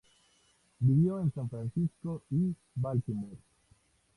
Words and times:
Vivió 0.79 1.19
en 1.19 1.31
San 1.31 1.47
Francisco 1.47 2.23
y 2.31 2.55
Baltimore. 2.73 3.37